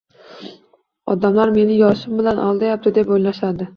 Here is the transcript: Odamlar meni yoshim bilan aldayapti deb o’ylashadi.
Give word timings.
Odamlar 1.13 1.53
meni 1.57 1.77
yoshim 1.81 2.17
bilan 2.23 2.43
aldayapti 2.47 2.95
deb 2.97 3.13
o’ylashadi. 3.19 3.69